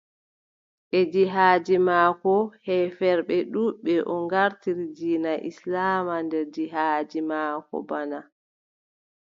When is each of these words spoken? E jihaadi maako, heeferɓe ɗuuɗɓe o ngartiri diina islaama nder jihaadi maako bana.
E 0.97 0.99
jihaadi 1.11 1.75
maako, 1.87 2.33
heeferɓe 2.65 3.37
ɗuuɗɓe 3.51 3.93
o 4.13 4.15
ngartiri 4.25 4.85
diina 4.97 5.31
islaama 5.49 6.15
nder 6.25 6.45
jihaadi 6.55 7.19
maako 7.29 7.75
bana. 7.89 8.19